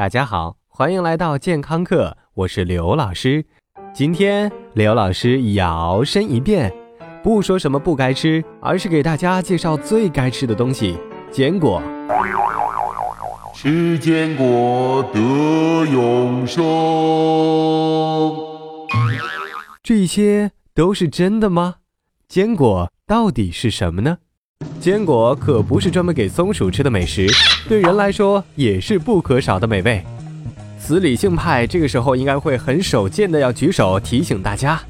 [0.00, 3.44] 大家好，欢迎来到健康课，我是刘老师。
[3.92, 6.72] 今天刘老师摇身一变，
[7.22, 10.98] 不说什么不该吃，而是给大家介绍最该吃的东西——
[11.30, 11.82] 坚果。
[13.54, 15.20] 吃坚果得
[15.84, 16.64] 永生。
[19.82, 21.74] 这些都是真的吗？
[22.26, 24.16] 坚果到底是什么呢？
[24.80, 27.26] 坚果可不是专门给松鼠吃的美食，
[27.68, 30.02] 对人来说也是不可少的美味。
[30.78, 34.80] 死理性派这个时候应该会很少见的要举手提醒大家：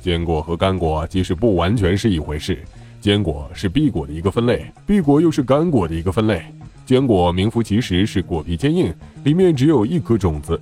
[0.00, 2.58] 坚果和干果其实不完全是一回事。
[3.00, 6.44] 坚果是碧果的一个分类，碧果又是干果的一个分类。
[6.84, 8.92] 坚果名副其实是果皮坚硬，
[9.22, 10.60] 里面只有一颗种子。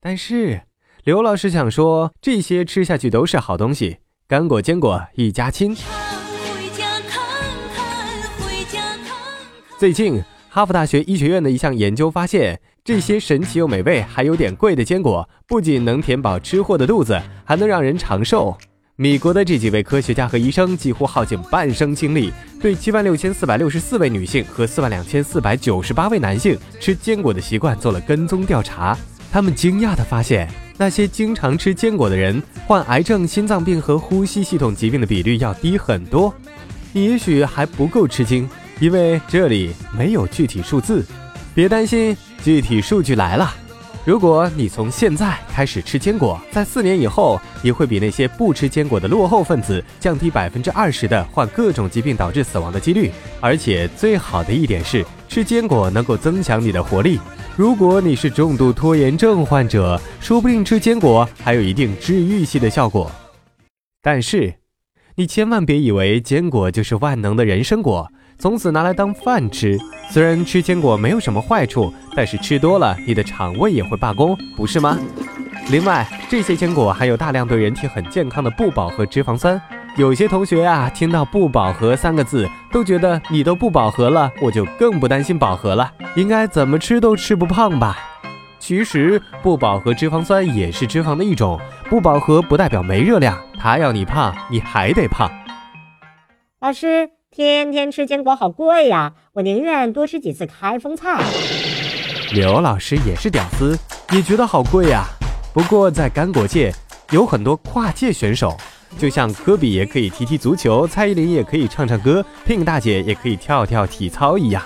[0.00, 0.60] 但是
[1.04, 5.76] 刘老师想说，这些吃下去都是好东西，干果、坚果一家亲。
[9.84, 18.56] 最近，哈佛大学医学院的一项研究发现，这些神奇又美味、还有点贵的坚果，不仅能填饱吃货的肚子，还能让人长寿。
[18.96, 28.96] 米国的这几位科学家和医生几乎耗尽半生精力，对七万六千四百六十四位女性和四万两千四百九十八位男性吃坚果的习惯做了跟踪调查。
[29.30, 36.34] 他们惊讶地发现，那些经常吃坚果的人，患癌症、心脏病和呼吸系统疾病的比率要低很多。
[36.94, 38.48] 你也许还不够吃惊。
[38.84, 41.02] 因为这里没有具体数字，
[41.54, 43.50] 别担心，具体数据来了。
[44.04, 53.10] 如果你从现在开始吃坚果，在四年以后，你会比那些不吃坚果的落后分子降低百分之二十的患各种疾病导致死亡的几率。
[53.40, 57.18] 而且最好的一点是，吃坚果能够增强你的活力。
[57.56, 63.10] 如果你是重度拖延症患者，说不定吃坚果还有一定治愈系的效果。
[64.02, 64.56] 但是，
[65.14, 68.06] 你千万别以为坚果就是万能的人参果。
[68.44, 69.78] 从此拿来当饭吃，
[70.10, 74.98] 虽然吃坚果没有什么坏处，但是吃多了你的肠胃也会罢工，不是吗？
[75.70, 79.58] 另外，这些坚果含有大量对人体很健康的不饱和脂肪酸。
[79.96, 87.96] 有些同学啊，听到“不饱和”三个字，都觉得你都不饱和了，我就更不担心饱和了，应该怎么吃都吃不胖吧？
[88.58, 95.32] 其实，不饱和脂肪酸也是脂肪的一种，不饱和不代表没热量，它要你胖，你还得胖。
[96.60, 97.13] 老师。
[97.34, 101.20] 天天吃坚果好贵呀，我宁愿多吃几次开封菜。
[102.32, 103.76] 刘老师也是屌丝，
[104.12, 105.04] 也觉得好贵呀。
[105.52, 106.72] 不过在干果界
[107.10, 108.56] 有很多跨界选手，
[108.96, 114.62] 就像科比也可以踢踢足球，蔡依林也可以唱唱歌，Pink 大姐也可以跳跳体操一样。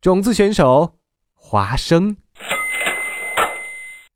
[0.00, 0.94] 种子选手
[1.34, 2.16] 花生，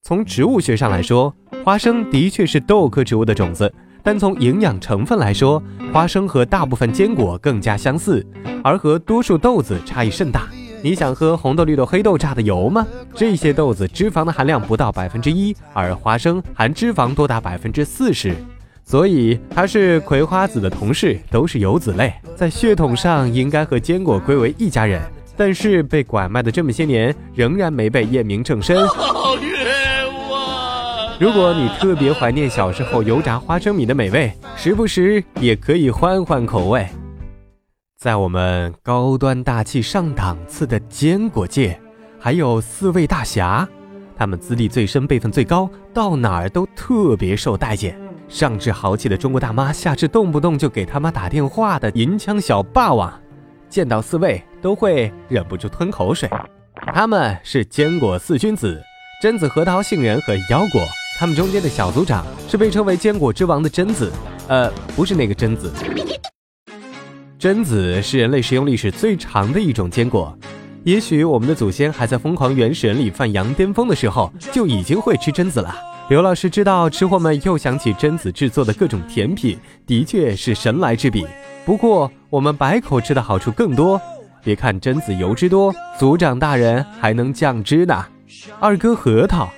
[0.03, 3.71] 从植物学上来说，花生的确是豆科植物的种子。
[4.07, 5.61] 但从营养成分来说，
[5.93, 8.25] 花生和大部分坚果更加相似，
[8.63, 10.47] 而和多数豆子差异甚大。
[10.81, 12.87] 你想喝红豆、绿豆、黑豆榨的油吗？
[13.17, 18.33] 这些豆子脂肪的含量不到百分之一，而花生含脂肪多达百分之四十，
[18.85, 25.03] 所以它是葵花籽的同事，都是油籽类，在血统上应该和坚果归为一家人。
[25.37, 28.77] 但是被拐卖的这么些年，仍然没被验明正身。
[31.19, 36.87] 如果你特别怀念小时候油炸花生米的美味，时不时也可以换换口味。
[37.97, 41.81] 在我们高端大气上档次的坚果界，
[42.21, 43.67] 还有四位大侠，
[44.15, 47.99] 他们资历最深，辈分最高，到哪儿都特别受待见。
[48.29, 53.11] 上至豪气的中国大妈，下至动不动就给他妈打电话的银枪小霸王，
[53.71, 56.29] 见到四位都会忍不住吞口水。
[56.93, 58.83] 他们是坚果四君子：
[59.23, 60.83] 榛子、核桃、杏仁和腰果。
[61.19, 64.13] 他们中间的小组长是被称为坚果之王的榛子，
[64.49, 65.73] 呃，不是那个榛子。
[67.41, 70.37] 榛子是人类食用历史最长的一种坚果，
[70.85, 75.75] 也许我们的祖先还在疯狂原始人里犯羊癫疯的时候就已经会吃榛子了。
[76.11, 81.27] 刘老师知道，吃货们又想起榛子制作的各种甜品，的确是神来之笔。
[81.65, 83.99] 不过我们白口吃的好处更多，
[84.45, 88.05] 别看榛子油脂多，组长大人还能降脂呢。
[88.61, 89.51] 二哥核桃。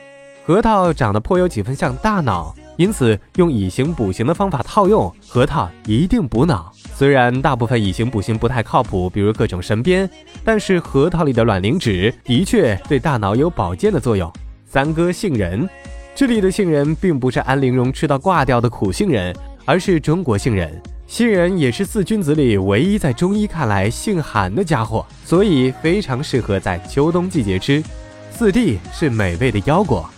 [0.49, 6.73] 核桃长得颇有几分像大脑，因此用以形补形的方法套用，核桃一定补脑。
[6.95, 10.09] 虽然大部分以形补形不太靠谱，比如各种神鞭，
[10.43, 14.33] 但是核桃里的卵磷脂的确对大脑有保健的作用。
[14.65, 15.69] 三哥杏仁，
[16.15, 19.37] 这里的杏仁并不是安陵容吃到挂掉的苦杏仁，
[19.67, 20.81] 而是中国杏仁。
[21.07, 27.85] 杏仁也是四君子里唯一在中医看来性寒的家伙，所以非常适合在秋冬季节吃。
[28.31, 30.09] 四弟是美味的腰果。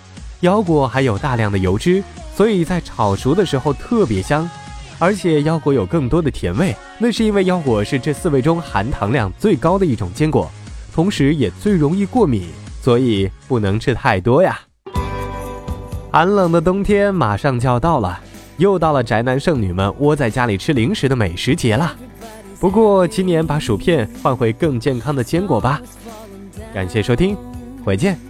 [0.40, 2.02] 腰果含有大量的油脂，
[2.34, 4.48] 所以在炒熟的时候特别香。
[4.98, 10.50] 而且腰果有更多的甜味，那是因为腰果是这四味中含糖量最高的一种坚果，
[10.92, 12.48] 同时也最容易过敏，
[12.82, 14.60] 所以不能吃太多呀。
[16.12, 18.20] 寒冷的冬天马上就要到了，
[18.58, 21.96] 又到了宅男剩女们窝在家里吃零食的美食节了。
[22.58, 25.80] 不过今年把薯片换回更健康的坚果吧。
[26.74, 27.34] 感谢收听，
[27.82, 28.29] 回见。